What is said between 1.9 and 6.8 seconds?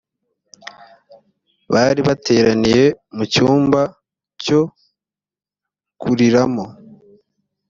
bateraniye mu cyumba cyo kuriramo